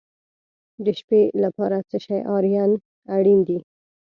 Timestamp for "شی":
2.05-2.19